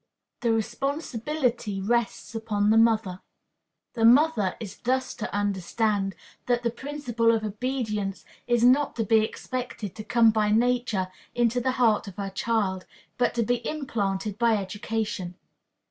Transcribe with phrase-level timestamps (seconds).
[0.39, 3.21] The Responsibility rests upon the Mother.
[3.93, 6.15] The mother is thus to understand
[6.47, 11.61] that the principle of obedience is not to be expected to come by nature into
[11.61, 12.87] the heart of her child,
[13.19, 15.35] but to be implanted by education.